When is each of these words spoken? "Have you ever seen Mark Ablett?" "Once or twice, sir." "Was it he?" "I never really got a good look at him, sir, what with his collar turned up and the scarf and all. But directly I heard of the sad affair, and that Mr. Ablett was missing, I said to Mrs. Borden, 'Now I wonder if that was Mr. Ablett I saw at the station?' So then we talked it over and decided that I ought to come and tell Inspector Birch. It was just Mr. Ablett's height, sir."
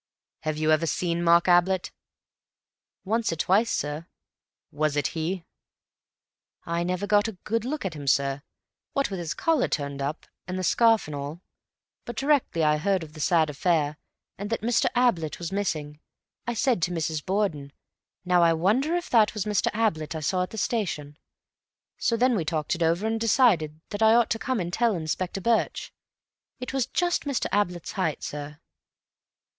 "Have 0.39 0.57
you 0.57 0.71
ever 0.71 0.87
seen 0.87 1.23
Mark 1.23 1.47
Ablett?" 1.47 1.91
"Once 3.05 3.31
or 3.31 3.35
twice, 3.35 3.69
sir." 3.69 4.07
"Was 4.71 4.95
it 4.95 5.05
he?" 5.09 5.45
"I 6.65 6.81
never 6.83 7.03
really 7.03 7.07
got 7.07 7.27
a 7.27 7.33
good 7.43 7.65
look 7.65 7.85
at 7.85 7.93
him, 7.93 8.07
sir, 8.07 8.41
what 8.93 9.11
with 9.11 9.19
his 9.19 9.35
collar 9.35 9.67
turned 9.67 10.01
up 10.01 10.25
and 10.47 10.57
the 10.57 10.63
scarf 10.63 11.07
and 11.07 11.13
all. 11.13 11.41
But 12.03 12.15
directly 12.15 12.63
I 12.63 12.77
heard 12.77 13.03
of 13.03 13.13
the 13.13 13.19
sad 13.19 13.51
affair, 13.51 13.99
and 14.39 14.49
that 14.49 14.61
Mr. 14.61 14.87
Ablett 14.97 15.37
was 15.37 15.51
missing, 15.51 15.99
I 16.47 16.55
said 16.55 16.81
to 16.81 16.91
Mrs. 16.91 17.23
Borden, 17.23 17.71
'Now 18.25 18.41
I 18.41 18.53
wonder 18.53 18.95
if 18.95 19.07
that 19.11 19.35
was 19.35 19.45
Mr. 19.45 19.67
Ablett 19.71 20.15
I 20.15 20.21
saw 20.21 20.41
at 20.41 20.49
the 20.49 20.57
station?' 20.57 21.15
So 21.99 22.17
then 22.17 22.35
we 22.35 22.43
talked 22.43 22.73
it 22.73 22.81
over 22.81 23.05
and 23.05 23.19
decided 23.21 23.79
that 23.91 24.01
I 24.01 24.15
ought 24.15 24.31
to 24.31 24.39
come 24.39 24.59
and 24.59 24.73
tell 24.73 24.95
Inspector 24.95 25.41
Birch. 25.41 25.93
It 26.59 26.73
was 26.73 26.87
just 26.87 27.25
Mr. 27.25 27.45
Ablett's 27.55 27.91
height, 27.91 28.23
sir." 28.23 28.57